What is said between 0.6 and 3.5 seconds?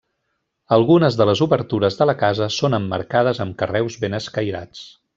Algunes de les obertures de la casa són emmarcades